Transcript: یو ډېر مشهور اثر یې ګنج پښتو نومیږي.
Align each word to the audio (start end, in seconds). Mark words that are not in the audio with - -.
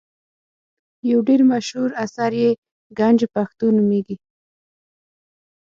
یو 1.09 1.19
ډېر 1.27 1.41
مشهور 1.51 1.89
اثر 2.05 2.31
یې 2.41 2.49
ګنج 2.99 3.19
پښتو 3.33 3.65
نومیږي. 3.77 4.17